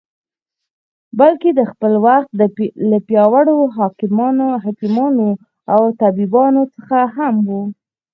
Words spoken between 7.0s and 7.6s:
هم و.